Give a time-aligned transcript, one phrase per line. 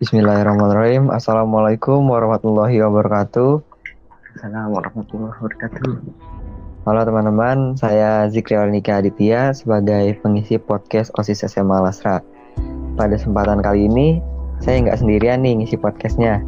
[0.00, 1.12] Bismillahirrahmanirrahim.
[1.12, 3.60] Assalamualaikum warahmatullahi wabarakatuh.
[4.32, 5.92] Assalamualaikum warahmatullahi wabarakatuh.
[6.88, 12.24] Halo teman-teman, saya Zikri Alnika Aditya sebagai pengisi podcast OSIS SMA Lasra.
[12.96, 14.24] Pada kesempatan kali ini,
[14.64, 16.40] saya nggak sendirian nih ngisi podcastnya.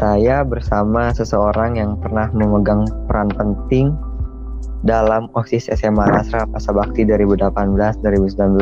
[0.00, 3.92] Saya bersama seseorang yang pernah memegang peran penting
[4.88, 8.56] dalam OSIS SMA Lasra Masa Bakti 2018-2019.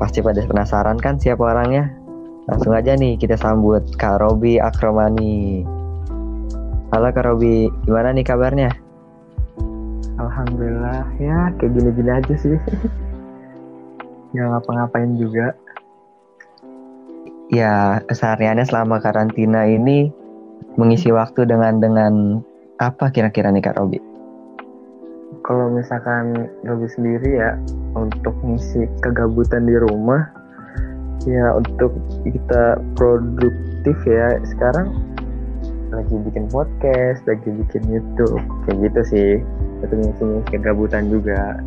[0.00, 2.01] Pasti pada penasaran kan siapa orangnya?
[2.42, 5.62] Langsung aja nih kita sambut Kak Robi Akromani.
[6.90, 8.70] Halo Kak Robi, gimana nih kabarnya?
[10.18, 12.58] Alhamdulillah ya kayak gini-gini aja sih.
[14.34, 15.54] Nggak ngapa-ngapain juga.
[17.54, 20.10] Ya, kesehariannya selama karantina ini
[20.74, 22.42] mengisi waktu dengan dengan
[22.82, 24.02] apa kira-kira nih Kak Robi?
[25.46, 27.54] Kalau misalkan Robi sendiri ya
[27.94, 30.41] untuk ngisi kegabutan di rumah
[31.26, 31.94] ya untuk
[32.26, 34.38] kita produktif ya.
[34.46, 34.94] Sekarang
[35.92, 39.30] lagi bikin podcast lagi bikin YouTube kayak gitu sih.
[39.84, 41.60] Itu ngisi kegabutan juga.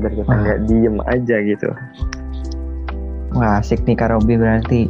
[0.00, 1.70] Biar kita nggak diem aja gitu.
[3.34, 4.86] Wah asik nih Kak Robi berarti.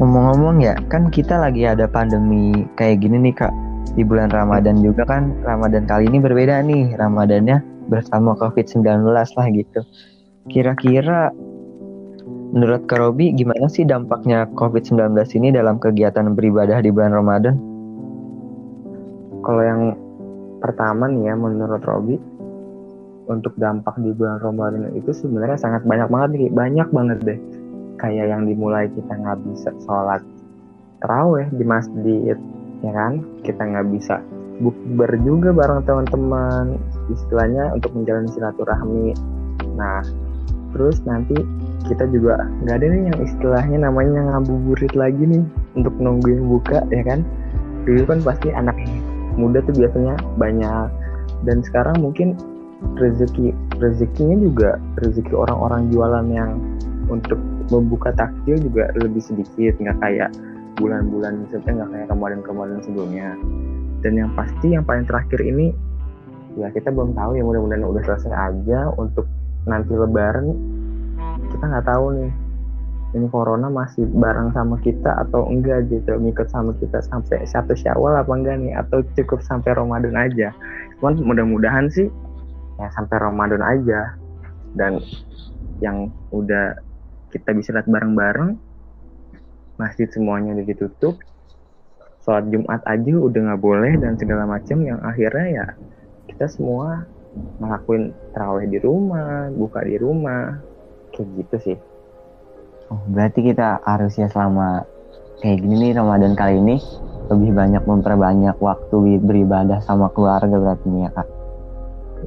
[0.00, 3.52] Ngomong-ngomong ya kan kita lagi ada pandemi kayak gini nih Kak.
[3.98, 6.94] Di bulan Ramadan juga kan Ramadan kali ini berbeda nih.
[6.98, 9.80] Ramadannya bersama COVID-19 lah gitu.
[10.50, 11.34] Kira-kira
[12.50, 17.54] Menurut Kak Robi, gimana sih dampaknya COVID-19 ini dalam kegiatan beribadah di bulan Ramadan?
[19.46, 19.94] Kalau yang
[20.58, 22.18] pertama nih ya menurut Robi
[23.30, 27.38] untuk dampak di bulan Ramadan itu sebenarnya sangat banyak banget nih, banyak banget deh.
[28.02, 30.22] Kayak yang dimulai kita nggak bisa sholat
[31.06, 32.34] terawih di masjid,
[32.82, 33.22] ya kan?
[33.46, 34.18] Kita nggak bisa
[34.58, 36.82] bukber juga bareng teman-teman,
[37.14, 39.14] istilahnya untuk menjalani silaturahmi.
[39.78, 40.02] Nah,
[40.74, 41.38] terus nanti
[41.88, 45.44] kita juga nggak ada nih yang istilahnya namanya ngabuburit lagi nih
[45.78, 47.24] untuk nungguin buka ya kan?
[47.88, 48.76] Dulu kan pasti anak
[49.40, 50.88] muda tuh biasanya banyak.
[51.48, 52.36] Dan sekarang mungkin
[53.00, 56.60] rezeki rezekinya juga rezeki orang-orang jualan yang
[57.08, 57.40] untuk
[57.72, 60.30] membuka takjil juga lebih sedikit nggak kayak
[60.76, 63.28] bulan-bulan sebelumnya nggak kayak kemarin-kemarin sebelumnya.
[64.00, 65.72] Dan yang pasti yang paling terakhir ini
[66.58, 69.24] ya kita belum tahu ya mudah-mudahan udah selesai aja untuk
[69.68, 70.56] nanti lebaran
[71.50, 72.32] kita nggak tahu nih
[73.10, 78.14] ini corona masih bareng sama kita atau enggak gitu ngikut sama kita sampai satu syawal
[78.14, 80.54] apa enggak nih atau cukup sampai Ramadan aja.
[81.02, 82.06] Cuman mudah-mudahan sih
[82.78, 84.14] ya sampai Ramadan aja.
[84.78, 85.02] Dan
[85.82, 86.78] yang udah
[87.34, 88.54] kita bisa lihat bareng-bareng
[89.74, 91.18] masjid semuanya udah ditutup
[92.22, 95.66] sholat Jumat aja udah nggak boleh dan segala macam yang akhirnya ya
[96.28, 97.08] kita semua
[97.58, 100.60] ngelakuin terawih di rumah buka di rumah
[101.20, 101.78] kayak gitu sih
[102.90, 104.82] Oh, berarti kita harusnya selama
[105.38, 106.82] kayak gini nih Ramadan kali ini
[107.30, 111.28] lebih banyak memperbanyak waktu beribadah sama keluarga berarti nih ya kak.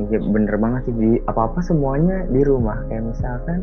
[0.07, 3.59] Iya bener banget sih di apa-apa semuanya di rumah kayak misalkan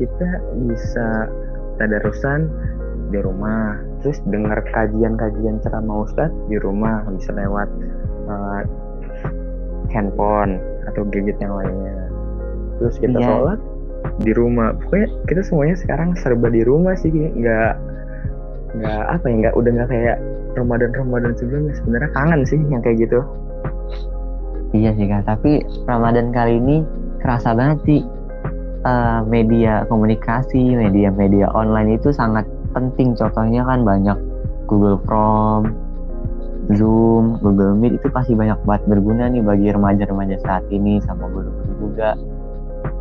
[0.00, 0.28] kita
[0.64, 1.28] bisa
[1.76, 2.48] tadarusan
[3.12, 7.68] di rumah terus dengar kajian-kajian ceramah ustadz di rumah bisa lewat
[8.24, 8.64] uh,
[9.92, 10.56] handphone
[10.88, 12.08] atau gadget yang lainnya
[12.80, 13.28] terus kita Iya.
[13.28, 13.60] sholat
[14.22, 14.74] di rumah.
[14.74, 17.72] Pokoknya kita semuanya sekarang serba di rumah sih nggak
[18.78, 20.16] nggak apa ya nggak udah nggak kayak
[20.58, 21.74] Ramadan Ramadan sebelumnya.
[21.78, 23.20] Sebenarnya kangen sih yang kayak gitu.
[24.76, 26.84] Iya sih kak, tapi Ramadan kali ini
[27.24, 28.00] kerasa banget sih
[28.84, 32.44] eh, media komunikasi, media-media online itu sangat
[32.76, 33.16] penting.
[33.16, 34.18] Contohnya kan banyak
[34.68, 35.72] Google Chrome,
[36.76, 41.88] Zoom, Google Meet itu pasti banyak banget berguna nih bagi remaja-remaja saat ini sama guru-guru
[41.88, 42.12] juga.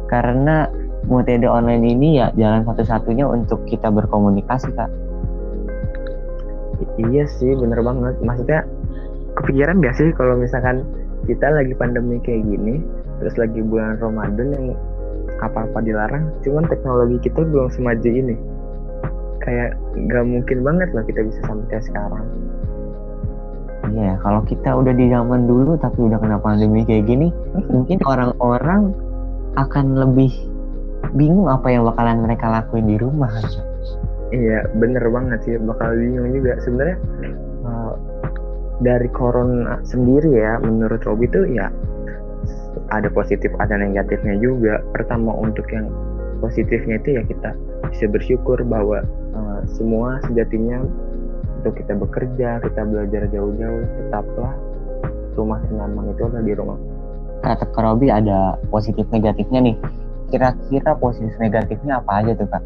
[0.07, 0.71] Karena
[1.07, 4.91] metode online ini ya jalan satu-satunya untuk kita berkomunikasi kak.
[6.99, 8.19] Iya sih bener banget.
[8.21, 8.67] Maksudnya
[9.39, 10.83] kepikiran gak sih kalau misalkan
[11.25, 12.79] kita lagi pandemi kayak gini
[13.17, 14.67] terus lagi bulan Ramadan yang
[15.41, 18.35] apa-apa dilarang cuman teknologi kita belum semaju ini.
[19.41, 22.25] Kayak nggak mungkin banget lah kita bisa sampai kayak sekarang.
[23.87, 27.31] Iya, kalau kita udah di zaman dulu tapi udah kena pandemi kayak gini,
[27.71, 28.91] mungkin orang-orang
[29.55, 30.31] akan lebih
[31.13, 33.31] bingung apa yang bakalan mereka lakuin di rumah.
[34.35, 36.97] iya bener banget sih bakal bingung juga sebenarnya
[37.63, 37.95] uh,
[38.83, 41.71] dari corona sendiri ya menurut Robi tuh ya
[42.91, 45.87] ada positif ada negatifnya juga pertama untuk yang
[46.43, 47.55] positifnya itu ya kita
[47.87, 48.99] bisa bersyukur bahwa
[49.31, 50.83] uh, semua sejatinya
[51.63, 54.53] untuk kita bekerja kita belajar jauh-jauh tetaplah
[55.39, 56.77] rumah nyaman itu ada di rumah
[57.41, 59.75] Kata Robi ada positif negatifnya nih.
[60.27, 62.63] Kira-kira positif negatifnya apa aja tuh kak?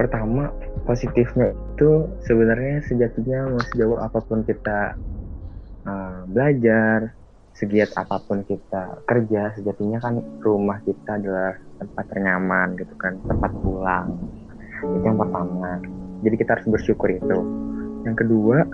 [0.00, 0.48] pertama
[0.88, 4.96] positifnya itu sebenarnya sejatinya mau sejauh apa pun kita
[5.84, 7.12] uh, belajar
[7.52, 13.52] segiat apa pun kita kerja sejatinya kan rumah kita adalah tempat ternyaman gitu kan tempat
[13.60, 14.16] pulang.
[14.80, 15.76] Itu yang pertama.
[16.24, 17.38] Jadi kita harus bersyukur itu.
[18.08, 18.64] Yang kedua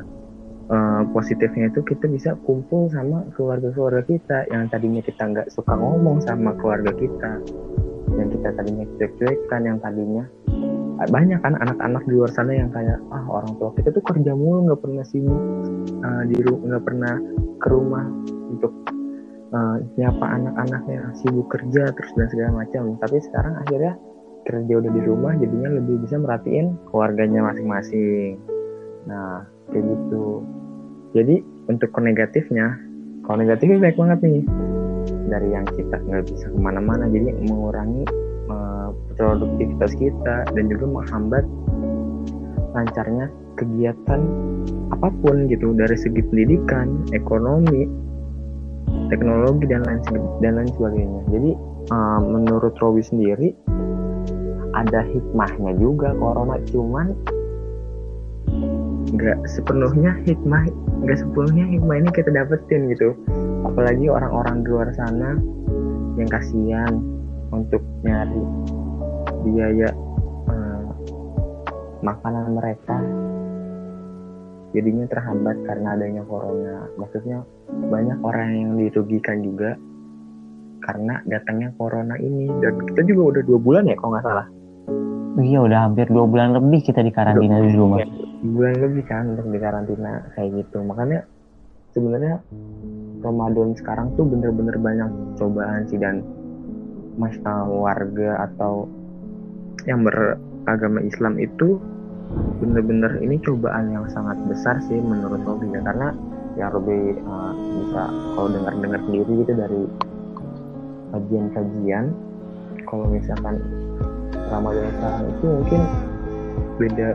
[0.71, 4.47] uh, positifnya itu kita bisa kumpul sama keluarga-keluarga kita.
[4.55, 7.43] Yang tadinya kita nggak suka ngomong sama keluarga kita
[8.17, 10.25] yang kita tadinya cuek-cuekan yang tadinya
[10.97, 14.73] banyak kan anak-anak di luar sana yang kayak ah orang tua kita tuh kerja mulu
[14.73, 15.43] nggak pernah sibuk
[16.01, 17.15] uh, di rumah nggak pernah
[17.61, 18.05] ke rumah
[18.49, 18.73] untuk
[19.53, 22.97] uh, nyapa anak-anaknya sibuk kerja terus dan segala macam.
[22.99, 23.93] Tapi sekarang akhirnya
[24.47, 28.39] kerja udah di rumah jadinya lebih bisa merhatiin keluarganya masing-masing.
[29.11, 30.43] Nah kayak gitu.
[31.15, 32.79] Jadi untuk ke negatifnya
[33.27, 34.45] kalau negatifnya baik banget nih
[35.27, 37.07] dari yang kita nggak bisa ke mana-mana.
[37.11, 38.05] Jadi mengurangi
[39.17, 41.45] produktivitas kita dan juga menghambat
[42.77, 44.21] lancarnya kegiatan
[44.93, 47.89] apa pun gitu dari segi pendidikan, ekonomi,
[49.09, 50.01] teknologi dan lain
[50.45, 51.21] dan lain sebagainya.
[51.33, 51.51] Jadi
[51.91, 53.57] uh, menurut Robi sendiri
[54.77, 56.61] ada hikmahnya juga corona.
[56.69, 57.17] Cuman
[59.17, 60.69] nggak sepenuhnya hikmah
[61.03, 63.17] nggak sepenuhnya hikmah ini kita dapetin gitu
[63.67, 65.35] apalagi orang-orang di luar sana
[66.17, 66.95] yang kasihan
[67.51, 68.45] untuk nyari
[69.47, 69.91] biaya
[70.51, 70.91] uh,
[72.03, 72.99] makanan mereka.
[74.75, 76.85] Jadinya terhambat karena adanya corona.
[77.01, 77.41] Maksudnya
[77.89, 79.73] banyak orang yang dirugikan juga
[80.85, 82.51] karena datangnya corona ini.
[82.61, 84.47] Dan kita juga udah dua bulan ya kalau nggak salah.
[85.37, 88.05] Iya udah hampir dua bulan lebih kita di karantina di rumah.
[88.05, 88.09] Ya,
[88.41, 90.81] bulan lebih kan untuk di karantina kayak gitu.
[90.85, 91.25] Makanya
[91.97, 92.35] sebenarnya
[93.27, 96.23] Ramadan sekarang tuh bener-bener banyak cobaan sih dan
[97.19, 97.35] mas
[97.67, 98.87] warga atau
[99.89, 101.81] yang beragama Islam itu
[102.61, 106.15] benar-benar ini cobaan yang sangat besar sih menurut Robi ya karena
[106.59, 108.03] yang Robi uh, bisa
[108.35, 109.83] kalau dengar-dengar sendiri gitu dari
[111.15, 112.05] kajian-kajian
[112.87, 113.57] kalau misalkan
[114.51, 115.81] Ramadan sekarang itu mungkin
[116.77, 117.09] beda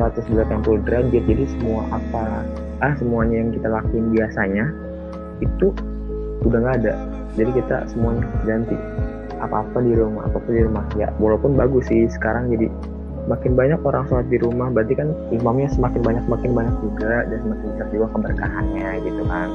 [0.00, 2.24] 180 derajat jadi semua apa
[2.80, 4.72] ah semuanya yang kita lakuin biasanya
[5.40, 5.74] itu
[6.46, 6.94] udah nggak ada.
[7.36, 8.76] Jadi kita semuanya ganti.
[9.40, 10.84] Apa-apa di rumah apa-apa di rumah.
[11.00, 12.68] Ya walaupun bagus sih sekarang jadi
[13.28, 17.38] makin banyak orang sholat di rumah berarti kan imamnya semakin banyak semakin banyak juga dan
[17.44, 19.48] semakin besar juga keberkahannya gitu kan.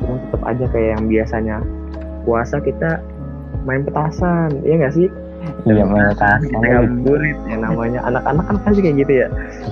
[0.00, 1.56] Cuma tetap aja kayak yang biasanya.
[2.20, 3.00] Puasa kita
[3.64, 5.08] main petasan ya nggak sih?
[5.68, 6.52] Iya main petasan.
[6.52, 8.00] Ngabuburit ya namanya.
[8.08, 9.28] Anak-anak kan pasti kayak gitu ya.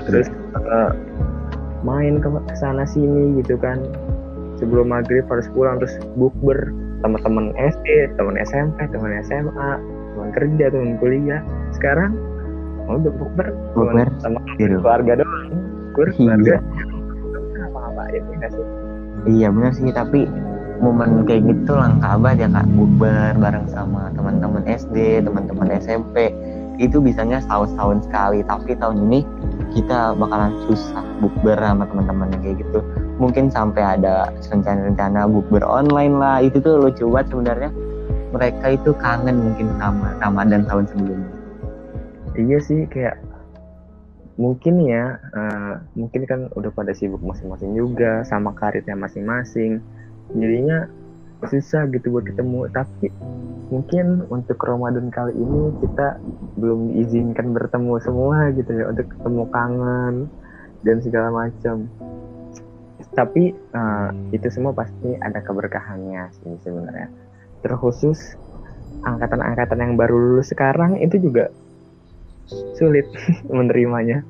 [0.08, 0.92] Terus uh,
[1.86, 2.28] main ke
[2.58, 3.78] sana sini gitu kan
[4.58, 6.74] sebelum maghrib harus pulang terus bukber.
[6.98, 9.70] Teman-teman SD, teman SMP, teman SMA,
[10.14, 11.40] teman kerja, teman kuliah.
[11.70, 12.18] Sekarang
[12.90, 13.54] mau oh, bukber?
[14.18, 15.50] Sama keluarga doang.
[15.94, 16.58] Kur, keluarga.
[17.70, 18.66] Apa-apain ya sih?
[19.30, 20.26] Iya benar sih, tapi
[20.78, 22.66] momen kayak gitu langka banget ya kak.
[22.74, 26.34] Bukber bareng sama teman-teman SD, teman-teman SMP
[26.82, 28.42] itu bisanya setahun-setahun sekali.
[28.42, 29.20] Tapi tahun ini
[29.78, 32.82] kita bakalan susah bukber sama teman-teman kayak gitu
[33.18, 36.38] mungkin sampai ada rencana-rencana bukber online lah.
[36.40, 37.70] Itu tuh lucu banget sebenarnya.
[38.32, 41.30] Mereka itu kangen mungkin sama Ramadan tahun sebelumnya.
[42.38, 43.18] Iya sih kayak
[44.38, 49.82] mungkin ya uh, mungkin kan udah pada sibuk masing-masing juga sama karirnya masing-masing.
[50.38, 50.86] Jadinya
[51.46, 52.70] susah gitu buat ketemu.
[52.70, 53.10] Tapi
[53.68, 56.22] mungkin untuk Ramadan kali ini kita
[56.56, 60.14] belum diizinkan bertemu semua gitu ya untuk ketemu kangen
[60.86, 61.90] dan segala macam
[63.18, 67.10] tapi uh, itu semua pasti ada keberkahannya sih sebenarnya.
[67.66, 68.38] Terkhusus
[69.02, 71.50] angkatan-angkatan yang baru lulus sekarang itu juga
[72.78, 73.10] sulit
[73.56, 74.22] menerimanya.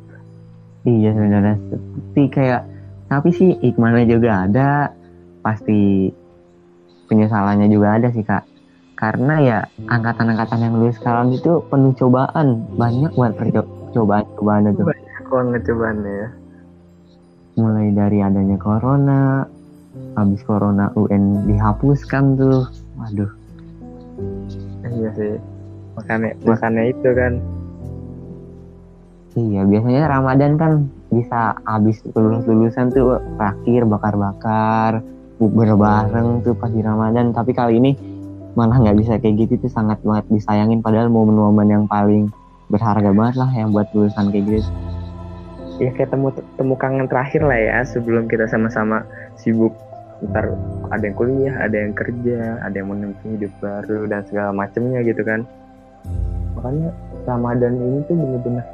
[0.88, 1.61] Iya sebenarnya.
[1.68, 2.62] Seperti kayak
[3.12, 4.68] tapi sih hikmahnya juga ada
[5.45, 6.09] pasti
[7.12, 8.49] penyesalannya juga ada sih kak.
[8.97, 9.59] Karena ya
[9.92, 12.64] angkatan-angkatan yang lulus sekarang itu penuh cobaan.
[12.80, 14.83] Banyak buat percobaan-cobaan itu.
[14.83, 16.28] Banyak banget cobaannya ya
[17.58, 19.42] mulai dari adanya corona
[20.14, 22.62] habis corona UN dihapuskan tuh.
[22.98, 23.30] Waduh.
[24.86, 25.34] Iya sih.
[25.98, 27.32] Makanya makanya itu kan.
[29.38, 30.72] Iya biasanya Ramadan kan
[31.10, 34.92] bisa habis lulus lulusan tuh terakhir bakar bakar
[35.38, 37.34] bukber bareng tuh pas di Ramadan.
[37.34, 37.92] Tapi kali ini
[38.58, 40.82] malah nggak bisa kayak gitu tuh sangat banget disayangin.
[40.82, 42.30] Padahal momen-momen yang paling
[42.68, 44.70] berharga banget lah yang buat lulusan kayak gitu
[45.78, 49.06] ya kayak temu temu kangen terakhir lah ya sebelum kita sama-sama
[49.38, 49.75] sibuk.
[50.18, 50.50] Ntar
[50.90, 55.23] ada yang kuliah ada yang kerja ada yang menempuh hidup baru dan segala macemnya gitu
[55.23, 55.47] kan.
[56.58, 56.90] Makanya
[57.23, 58.66] Ramadan ini tuh bener-bener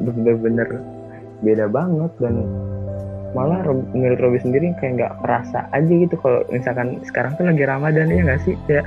[0.00, 0.68] bener-bener
[1.44, 2.48] beda banget dan
[3.36, 3.60] malah
[3.92, 8.24] menurut Robi sendiri kayak nggak kerasa aja gitu kalau misalkan sekarang tuh lagi Ramadan ya
[8.24, 8.56] nggak sih?
[8.70, 8.80] Ya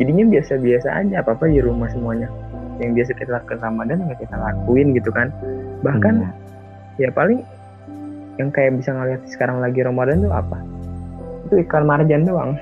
[0.00, 2.32] jadinya biasa-biasa aja apa apa di rumah semuanya.
[2.80, 5.28] Yang biasa kita lakukan Ramadan nggak kita lakuin gitu kan.
[5.84, 6.41] Bahkan hmm.
[7.00, 7.40] Ya paling
[8.40, 10.58] yang kayak bisa ngeliat sekarang lagi Ramadan tuh apa?
[11.48, 12.56] Itu ikan marjan doang.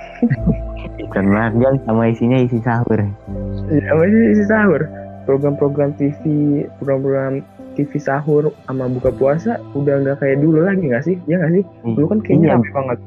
[1.11, 3.01] Ikan marjan sama isinya isi sahur.
[3.71, 4.83] Ya, sama isi sahur.
[5.29, 6.21] Program-program TV
[6.81, 7.45] program-program
[7.79, 11.17] TV sahur sama buka puasa udah nggak kayak dulu lagi nggak sih?
[11.31, 11.65] Ya nggak sih?
[11.87, 12.73] Dulu kan kayaknya iya.
[12.75, 12.99] banget.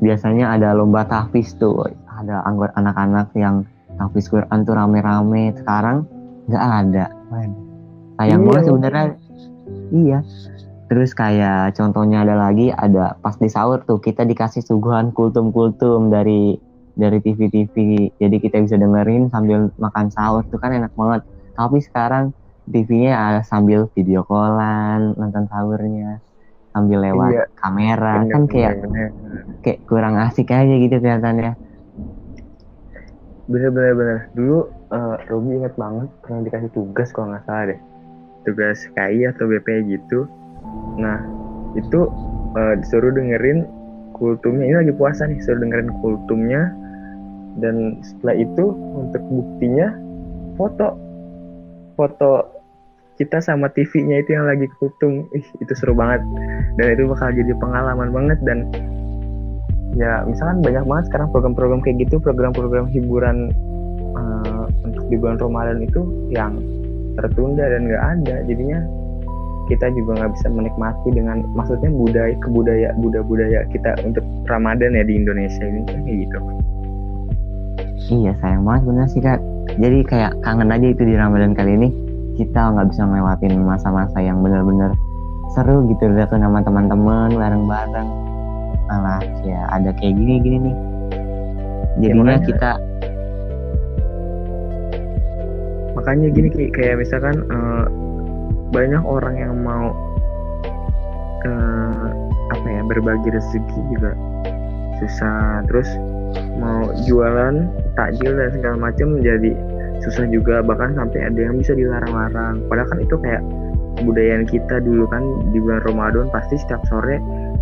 [0.00, 1.90] Biasanya ada lomba tahfiz tuh.
[2.06, 3.66] Ada anggota anak-anak yang
[3.98, 5.56] tahfiz Quran tuh rame-rame.
[5.58, 6.06] Sekarang
[6.46, 7.06] nggak ada.
[8.20, 9.06] Sayang iya, banget sebenarnya
[9.90, 10.18] iya.
[10.90, 16.58] Terus kayak contohnya ada lagi ada pas di sahur tuh kita dikasih suguhan kultum-kultum dari
[16.98, 17.74] dari TV-TV
[18.18, 21.22] jadi kita bisa dengerin sambil makan sahur tuh kan enak banget.
[21.54, 22.34] Tapi sekarang
[22.66, 26.18] TV-nya ada sambil video callan nonton sahurnya
[26.74, 27.44] sambil lewat iya.
[27.54, 28.26] kamera.
[28.26, 29.42] Bener, kan kayak bener, bener.
[29.62, 31.52] kayak kurang asik aja gitu kelihatannya.
[33.50, 37.80] Bener bener dulu uh, Robi inget banget pernah dikasih tugas kalau nggak salah deh
[38.44, 40.26] tugas KI atau BP gitu.
[40.98, 41.20] Nah
[41.78, 42.08] itu
[42.56, 43.66] uh, disuruh dengerin
[44.16, 44.64] kultumnya.
[44.66, 46.62] Ini lagi puasa nih suruh dengerin kultumnya.
[47.58, 48.64] Dan setelah itu
[48.96, 49.90] untuk buktinya
[50.54, 50.88] foto.
[51.98, 52.32] Foto
[53.20, 55.28] kita sama TV-nya itu yang lagi kultum.
[55.36, 56.24] Ih itu seru banget.
[56.80, 58.70] Dan itu bakal jadi pengalaman banget dan
[59.98, 63.50] ya misalkan banyak banget sekarang program-program kayak gitu program-program hiburan
[64.14, 66.62] uh, untuk di bulan Ramadan itu yang
[67.24, 68.78] tertunda dan nggak ada jadinya
[69.70, 75.06] kita juga nggak bisa menikmati dengan maksudnya budaya kebudaya budaya budaya kita untuk Ramadan ya
[75.06, 76.38] di Indonesia ini kayak gitu.
[78.10, 79.38] Iya sayang banget bener sih kak.
[79.78, 81.88] Jadi kayak kangen aja itu di Ramadan kali ini.
[82.34, 84.90] Kita nggak bisa ngelewatin masa-masa yang benar-benar
[85.54, 88.08] seru gitu lihat nama teman-teman bareng-bareng.
[88.90, 90.76] Malah ya ada kayak gini gini nih
[91.98, 92.70] jadinya ya, kita
[95.94, 97.86] makanya gini kayak misalkan uh,
[98.70, 99.90] banyak orang yang mau
[101.46, 102.06] uh,
[102.50, 104.12] apa ya berbagi rezeki juga.
[105.02, 105.64] Susah.
[105.66, 105.88] Terus
[106.58, 107.66] mau jualan
[107.98, 109.52] takjil dan segala macam jadi
[110.02, 110.62] susah juga.
[110.62, 112.62] Bahkan sampai ada yang bisa dilarang-larang.
[112.70, 113.42] Padahal kan itu kayak
[113.98, 117.20] kebudayaan kita dulu kan di bulan Ramadan pasti setiap sore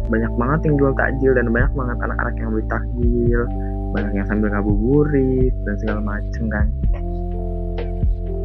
[0.09, 3.41] banyak banget yang jual takjil dan banyak banget anak-anak yang beli takjil.
[3.89, 6.69] Banyak yang sambil ngabuburit dan segala macem kan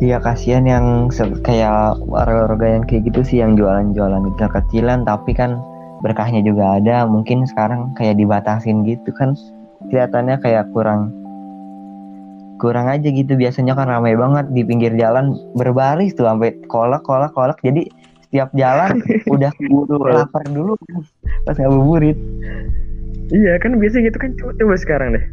[0.03, 1.07] Iya kasihan yang
[1.47, 5.63] kayak warga-warga yang kayak gitu sih yang jualan-jualan kecil-kecilan tapi kan
[6.03, 9.31] berkahnya juga ada mungkin sekarang kayak dibatasin gitu kan
[9.87, 11.15] kelihatannya kayak kurang
[12.59, 13.39] kurang aja gitu.
[13.39, 17.55] Biasanya kan ramai banget di pinggir jalan berbaris tuh sampai kolak kolak kolak.
[17.63, 17.87] Jadi
[18.33, 18.97] setiap jalan
[19.37, 20.73] udah keburu lapar dulu
[21.45, 22.17] pas ngabuburit
[23.29, 25.25] iya kan biasa gitu kan coba, coba sekarang deh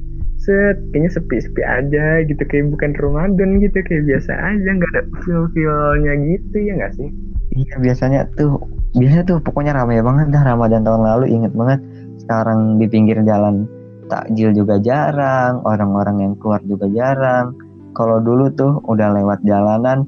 [0.51, 6.13] set kayaknya sepi-sepi aja gitu kayak bukan Ramadan gitu kayak biasa aja nggak ada feel-feelnya
[6.27, 7.09] gitu ya nggak sih?
[7.55, 8.59] Iya biasanya tuh
[8.99, 11.79] biasanya tuh pokoknya ramai banget dah Ramadan tahun lalu inget banget.
[12.27, 13.71] Sekarang di pinggir jalan
[14.11, 17.55] takjil juga jarang orang-orang yang keluar juga jarang.
[17.95, 20.03] Kalau dulu tuh udah lewat jalanan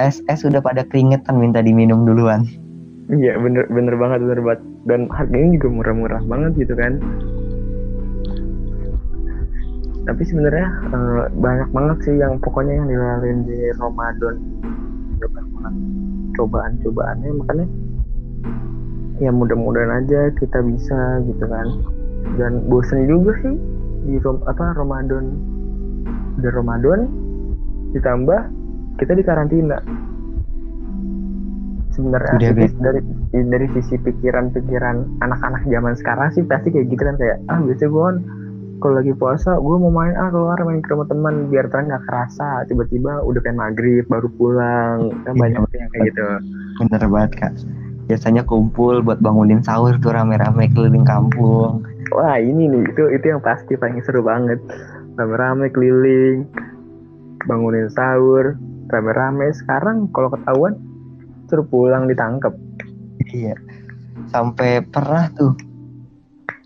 [0.00, 2.48] es es sudah pada keringetan minta diminum duluan.
[3.12, 4.60] Iya bener bener banget bener banget.
[4.88, 7.04] Dan harganya juga murah-murah banget gitu kan
[10.08, 14.36] tapi sebenarnya uh, banyak banget sih yang pokoknya yang dilalui di Ramadan.
[16.36, 17.66] Cobaan-cobaannya makanya
[19.20, 21.68] ya mudah-mudahan aja kita bisa gitu kan.
[22.40, 23.54] Dan bosen juga sih
[24.08, 25.36] di rom apa Ramadan.
[26.40, 27.04] Di Ramadan
[27.92, 28.40] ditambah
[28.96, 29.76] kita di karantina
[32.00, 33.00] sebenarnya dari dari
[33.32, 38.08] dari sisi pikiran-pikiran anak-anak zaman sekarang sih pasti kayak gitu kan kayak ah biasa gue
[38.80, 42.04] kalau lagi puasa gue mau main ah keluar main ke rumah teman biar terang nggak
[42.08, 42.64] kerasa.
[42.66, 45.12] Tiba-tiba udah kayak maghrib baru pulang.
[45.28, 46.26] Kan iya, banyak yang kayak gitu.
[46.80, 47.52] Bener banget kak.
[48.08, 51.84] Biasanya kumpul buat bangunin sahur tuh rame-rame keliling kampung.
[52.10, 54.58] Wah ini nih itu itu yang pasti paling seru banget.
[55.14, 56.48] Rame-rame keliling
[57.46, 58.58] bangunin sahur
[58.90, 59.52] rame-rame.
[59.54, 60.74] Sekarang kalau ketahuan
[61.46, 62.54] suruh pulang ditangkap
[63.34, 63.54] iya.
[64.30, 65.54] Sampai pernah tuh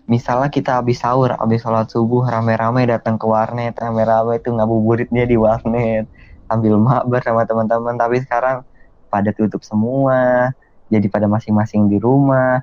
[0.05, 5.25] misalnya kita habis sahur habis sholat subuh rame-rame datang ke warnet rame-rame itu ngabuburit dia
[5.25, 6.05] di warnet
[6.49, 7.97] sambil mabar sama teman-teman.
[7.97, 8.61] Tapi sekarang
[9.09, 10.51] pada tutup semua
[10.89, 12.61] jadi pada masing-masing di rumah.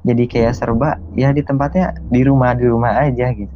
[0.00, 3.52] Jadi kayak serba ya di tempatnya di rumah di rumah aja gitu.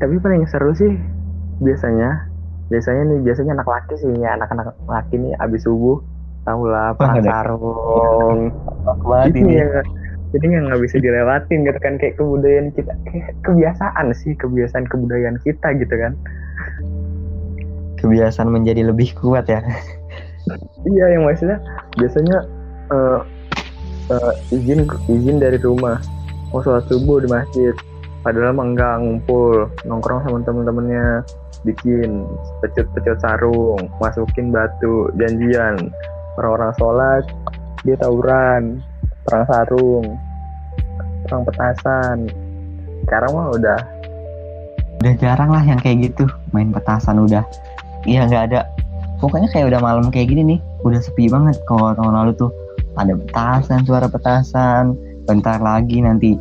[0.00, 0.96] Tapi paling seru sih
[1.60, 2.24] biasanya
[2.72, 6.00] biasanya nih biasanya anak laki sih ya anak-anak laki nih abis subuh
[6.48, 8.48] tahu lah perang sarung.
[9.28, 9.60] Ini?
[9.60, 9.66] ya
[10.30, 15.36] jadi yang nggak bisa dilewatin gitu kan kayak kebudayaan kita kayak kebiasaan sih kebiasaan kebudayaan
[15.42, 16.12] kita gitu kan.
[17.98, 19.60] Kebiasaan menjadi lebih kuat ya.
[20.86, 21.58] Iya yang maksudnya
[21.98, 22.38] biasanya
[22.94, 23.20] eh,
[24.14, 25.98] eh, izin izin dari rumah.
[26.54, 27.74] Mau sholat subuh di masjid
[28.22, 29.66] padahal mah enggak ngumpul.
[29.82, 31.26] Nongkrong sama temen-temennya
[31.66, 32.24] bikin
[32.64, 35.90] pecut-pecut sarung masukin batu janjian.
[36.38, 37.24] Orang-orang sholat
[37.82, 38.80] dia tawuran
[39.30, 40.06] perang sarung
[41.30, 42.18] perang petasan.
[43.06, 43.80] Sekarang mah udah.
[45.00, 47.46] Udah jarang lah yang kayak gitu main petasan udah.
[48.02, 48.66] Iya nggak ada.
[49.22, 52.50] Pokoknya kayak udah malam kayak gini nih udah sepi banget kalau tahun lalu tuh.
[52.98, 54.98] Ada petasan suara petasan.
[55.24, 56.34] Bentar lagi nanti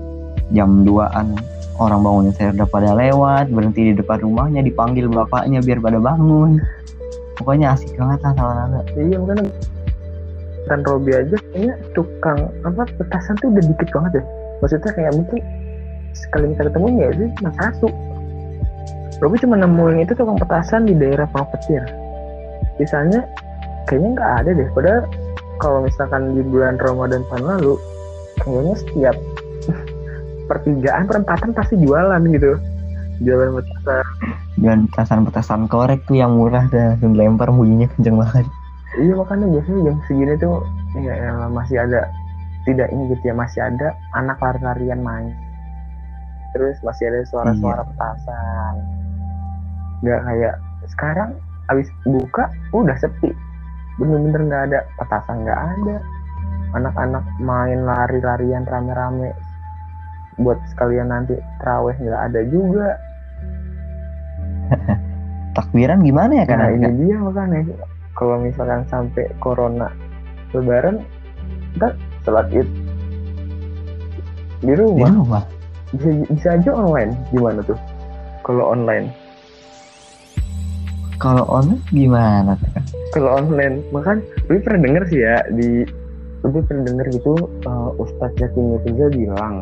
[0.50, 1.38] jam 2an
[1.77, 6.58] orang bangunin saya udah pada lewat berhenti di depan rumahnya dipanggil bapaknya biar pada bangun.
[7.38, 8.79] Pokoknya asik banget lah tahun lalu.
[8.98, 9.46] Iya makanya
[10.70, 14.24] kan Robi aja kayaknya tukang apa petasan tuh udah dikit banget ya.
[14.62, 15.42] Maksudnya kayak mungkin
[16.14, 17.88] sekali kita ketemu ya sih cuma satu.
[19.20, 21.84] Robi cuma nemuin itu tukang petasan di daerah Pangpetir
[22.80, 23.28] sisanya
[23.90, 24.68] kayaknya nggak ada deh.
[24.72, 25.02] Padahal
[25.60, 27.74] kalau misalkan di bulan Ramadan tahun lalu
[28.40, 29.16] kayaknya setiap
[30.50, 32.56] pertigaan perempatan pasti jualan gitu.
[33.20, 34.06] Jualan petasan.
[34.60, 38.48] Dan petasan-petasan korek tuh yang murah dan dilempar bunyinya kenceng banget
[39.00, 40.60] Iya makanya biasanya jam segini tuh
[41.00, 42.12] ya, ya masih ada
[42.68, 45.32] tidak ini gitu ya masih ada anak lari-larian main.
[46.51, 48.75] Terus masih ada suara-suara petasan.
[50.03, 50.56] Nggak kayak
[50.91, 51.29] sekarang
[51.72, 53.32] habis buka udah sepi.
[54.01, 55.98] Bener-bener nggak ada petasan nggak ada.
[56.75, 59.32] Anak-anak main lari-larian rame-rame
[60.39, 62.89] buat sekalian nanti teraweh nggak ada juga.
[65.58, 67.60] takbiran gimana ya Karena kan ini dia makanya
[68.20, 69.88] kalau misalkan sampai corona
[70.52, 71.00] lebaran
[71.76, 71.96] kita
[72.28, 72.68] sholat id
[74.60, 75.08] di di rumah?
[75.08, 75.44] Rumah
[75.96, 77.16] bisa bisa aja online.
[77.32, 77.79] Gimana tuh?
[78.44, 79.08] Kalau online.
[81.16, 85.70] Kalau online gimana tuh kalau online makan lebih pernah denger sih ya di
[86.46, 87.34] lebih pernah denger gitu
[87.66, 89.60] uh, Ustadz Zaki Mirza bilang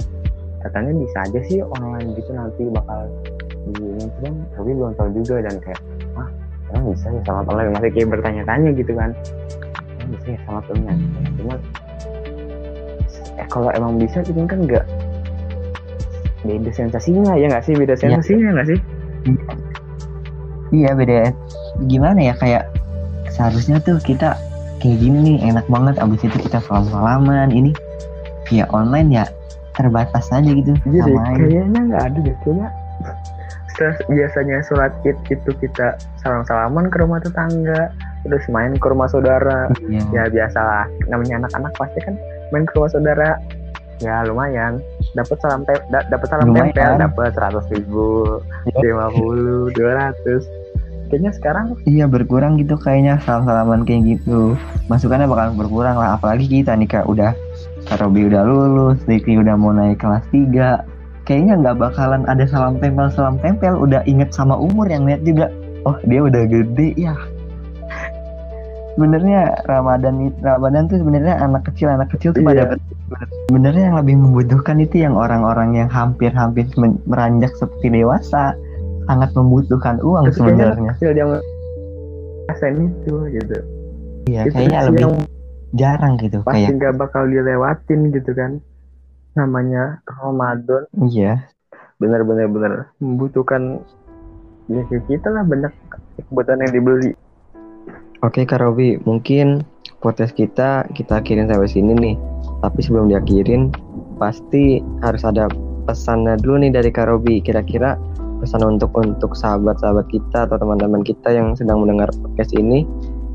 [0.62, 3.08] katanya bisa aja sih online gitu nanti bakal
[3.68, 3.84] di
[4.20, 5.82] cuman tapi belum tahu juga dan kayak
[6.74, 9.12] emang bisa ya sama online masih kayak bertanya-tanya gitu kan.
[10.02, 11.02] Emang bisa ya sama online
[11.38, 11.60] cuman
[13.38, 14.86] eh kalau emang bisa itu kan nggak
[16.46, 17.74] beda sensasinya ya nggak sih?
[17.76, 18.80] Beda sensasinya nggak sih?
[20.76, 21.32] Iya beda.
[21.88, 22.68] Gimana ya kayak
[23.32, 24.36] seharusnya tuh kita
[24.84, 25.96] kayak gini nih enak banget.
[26.02, 27.72] Abis itu kita salam salaman ini
[28.48, 29.26] via online ya
[29.78, 32.68] terbatas aja gitu Iya deh, sama kayaknya nggak ada deh kayaknya
[33.78, 37.94] setelah biasanya sholat id itu kita salam salaman ke rumah tetangga
[38.26, 39.70] terus main ke rumah saudara.
[39.80, 40.02] Iya.
[40.12, 40.90] ya biasalah.
[41.08, 42.18] Namanya anak-anak pasti kan
[42.50, 43.38] main ke rumah saudara.
[43.98, 44.82] Ya lumayan.
[45.14, 46.70] Dapat salam tem da- dapat salam Lumayan.
[46.70, 48.78] tempel dapat seratus ribu Iya.
[48.84, 50.50] lima puluh dua ratus.
[51.08, 54.58] Kayaknya sekarang Iya berkurang gitu kayaknya salam-salaman kayak gitu.
[54.86, 57.06] Masukannya bakal berkurang lah Apalagi kita nih kak.
[57.06, 57.32] Udah
[57.88, 60.97] Robi udah lulus Diki udah mau naik kelas 3
[61.28, 63.76] Kayaknya nggak bakalan ada salam tempel-salam tempel.
[63.76, 65.52] Udah inget sama umur yang lihat juga.
[65.84, 67.12] Oh dia udah gede ya.
[68.96, 72.80] Sebenarnya Ramadan Ramadan tuh sebenarnya anak kecil anak kecil tuh pada Iya.
[73.48, 76.66] sebenarnya yang lebih membutuhkan itu yang orang-orang yang hampir-hampir
[77.06, 78.56] meranjak seperti dewasa.
[79.08, 80.96] Sangat membutuhkan uang sebenarnya.
[80.96, 81.32] kecil yang
[82.48, 83.58] rasain itu gitu.
[84.28, 85.16] Iya itu kayaknya lebih yang
[85.76, 88.64] jarang gitu pasti nggak bakal dilewatin gitu kan
[89.38, 90.90] namanya Ramadan.
[90.98, 91.46] Iya.
[92.02, 93.82] Benar-benar benar membutuhkan
[94.68, 95.72] ya kayak kita lah banyak
[96.28, 97.12] kebutuhan yang dibeli.
[98.26, 99.62] Oke Kak Robi mungkin
[100.02, 102.16] podcast kita kita akhirin sampai sini nih.
[102.66, 103.70] Tapi sebelum diakhirin
[104.18, 105.46] pasti harus ada
[105.86, 107.40] pesannya dulu nih dari Kak Robi.
[107.46, 107.96] Kira-kira
[108.42, 112.86] pesan untuk untuk sahabat-sahabat kita atau teman-teman kita yang sedang mendengar podcast ini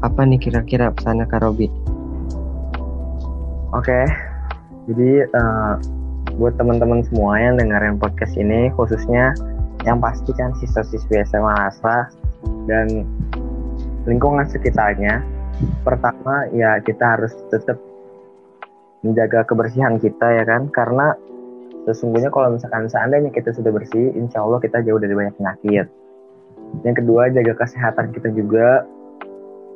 [0.03, 1.71] apa nih kira-kira pesannya Kak Robi?
[3.73, 4.32] Oke
[4.91, 5.75] jadi eh,
[6.39, 9.37] buat teman-teman semua yang dengerin podcast ini khususnya
[9.85, 12.09] yang pasti kan siswa-siswi SMA Asra
[12.71, 13.07] dan
[14.07, 15.23] lingkungan sekitarnya
[15.87, 17.79] pertama ya kita harus tetap
[19.03, 20.71] menjaga kebersihan kita ya kan?
[20.71, 21.15] Karena
[21.87, 25.87] sesungguhnya kalau misalkan seandainya kita sudah bersih insya Allah kita jauh dari banyak penyakit.
[26.87, 28.87] Yang kedua jaga kesehatan kita juga.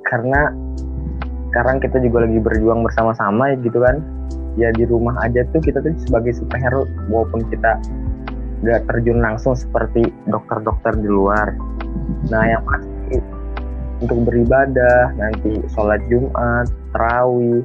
[0.07, 0.55] Karena
[1.51, 3.99] sekarang kita juga lagi berjuang bersama-sama gitu kan
[4.57, 7.77] ya di rumah aja tuh kita tuh sebagai superhero walaupun kita
[8.64, 11.53] nggak terjun langsung seperti dokter-dokter di luar.
[12.33, 13.21] Nah yang pasti
[14.01, 17.64] untuk beribadah nanti sholat Jumat, terawih,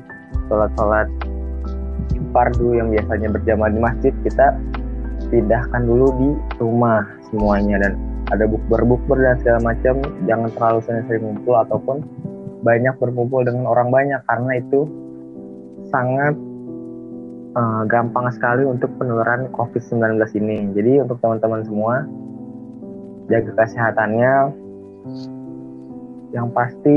[0.51, 1.07] sholat-sholat
[2.31, 4.55] fardu yang biasanya berjamaah di masjid kita
[5.31, 7.87] pindahkan dulu di rumah semuanya.
[7.87, 7.93] Dan
[8.31, 11.97] ada bukber-bukber dan segala macam jangan terlalu sering-sering ngumpul ataupun
[12.63, 14.87] banyak berkumpul dengan orang banyak karena itu
[15.91, 16.37] sangat
[17.55, 20.71] uh, gampang sekali untuk penularan COVID-19 ini.
[20.75, 22.05] Jadi untuk teman-teman semua
[23.27, 24.33] jaga kesehatannya.
[26.31, 26.95] Yang pasti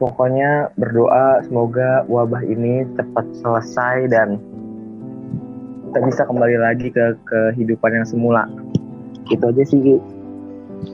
[0.00, 4.40] pokoknya berdoa semoga wabah ini cepat selesai dan
[5.92, 8.48] kita bisa kembali lagi ke kehidupan yang semula.
[9.28, 10.00] Itu aja sih.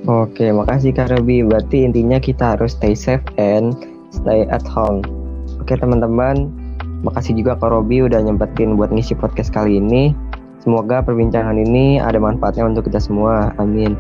[0.05, 1.47] Oke, makasih Kak Robi.
[1.47, 3.73] Berarti intinya kita harus stay safe and
[4.11, 5.01] stay at home.
[5.63, 6.51] Oke teman-teman,
[7.03, 10.15] makasih juga Kak Robi udah nyempetin buat ngisi podcast kali ini.
[10.59, 13.55] Semoga perbincangan ini ada manfaatnya untuk kita semua.
[13.63, 13.95] Amin.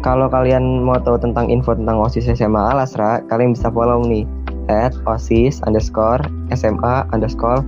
[0.00, 4.24] Kalau kalian mau tahu tentang info tentang OSIS SMA Alasra, kalian bisa follow nih
[4.70, 6.22] at OSIS underscore
[6.54, 7.60] SMA underscore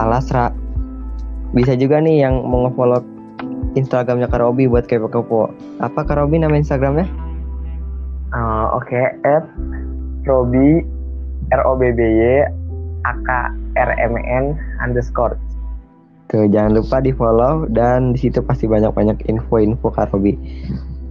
[0.00, 0.50] Alasra
[1.54, 3.00] bisa juga nih yang mau nge-follow
[3.78, 5.52] Instagramnya Karobi buat kepo-kepo.
[5.78, 7.06] Apa Karobi nama Instagramnya?
[8.34, 9.06] Uh, Oke, okay.
[9.22, 9.44] at
[10.26, 10.82] Robi
[11.54, 12.42] R O B B Y
[13.06, 13.30] A K
[13.76, 15.36] R M N underscore.
[16.26, 20.34] Tuh jangan lupa di follow dan di situ pasti banyak-banyak info-info Karobi.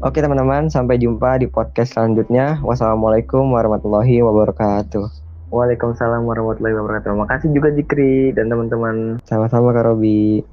[0.04, 2.60] Oke teman-teman, sampai jumpa di podcast selanjutnya.
[2.60, 5.08] Wassalamualaikum warahmatullahi wabarakatuh.
[5.56, 7.15] Waalaikumsalam warahmatullahi wabarakatuh.
[7.15, 9.23] Terima kasih juga Jikri dan teman-teman.
[9.23, 10.43] Sama-sama Kak Robi.